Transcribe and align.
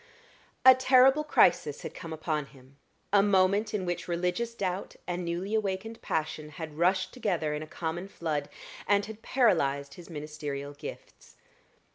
A 0.65 0.73
terrible 0.73 1.23
crisis 1.23 1.83
had 1.83 1.93
come 1.93 2.11
upon 2.11 2.47
him; 2.47 2.77
a 3.13 3.21
moment 3.21 3.71
in 3.71 3.85
which 3.85 4.07
religious 4.07 4.55
doubt 4.55 4.95
and 5.05 5.23
newly 5.23 5.53
awakened 5.53 6.01
passion 6.01 6.49
had 6.49 6.75
rushed 6.79 7.13
together 7.13 7.53
in 7.53 7.61
a 7.61 7.67
common 7.67 8.07
flood, 8.07 8.49
and 8.87 9.05
had 9.05 9.21
paralyzed 9.21 9.93
his 9.93 10.09
ministerial 10.09 10.73
gifts. 10.73 11.37